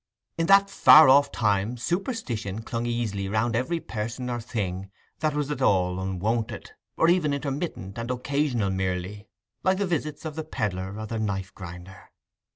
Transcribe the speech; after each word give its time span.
In 0.35 0.47
that 0.47 0.67
far 0.71 1.09
off 1.09 1.31
time 1.31 1.77
superstition 1.77 2.63
clung 2.63 2.87
easily 2.87 3.29
round 3.29 3.55
every 3.55 3.79
person 3.79 4.31
or 4.31 4.41
thing 4.41 4.89
that 5.19 5.35
was 5.35 5.51
at 5.51 5.61
all 5.61 5.99
unwonted, 5.99 6.71
or 6.97 7.07
even 7.07 7.35
intermittent 7.35 7.99
and 7.99 8.09
occasional 8.09 8.71
merely, 8.71 9.27
like 9.61 9.77
the 9.77 9.85
visits 9.85 10.25
of 10.25 10.35
the 10.35 10.43
pedlar 10.43 10.97
or 10.97 11.05
the 11.05 11.19
knife 11.19 11.53
grinder. 11.53 12.09